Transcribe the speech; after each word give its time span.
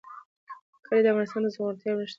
کلي 0.85 1.01
د 1.03 1.07
افغانستان 1.09 1.41
د 1.43 1.47
زرغونتیا 1.53 1.89
یوه 1.89 1.99
نښه 2.03 2.07
ده. 2.07 2.09